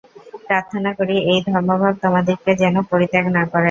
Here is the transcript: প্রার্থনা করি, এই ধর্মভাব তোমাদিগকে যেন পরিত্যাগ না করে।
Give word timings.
প্রার্থনা 0.47 0.91
করি, 0.99 1.15
এই 1.31 1.39
ধর্মভাব 1.47 1.93
তোমাদিগকে 2.03 2.51
যেন 2.61 2.75
পরিত্যাগ 2.91 3.25
না 3.37 3.43
করে। 3.43 3.59